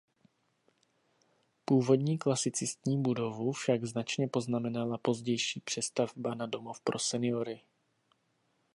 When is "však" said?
3.51-3.85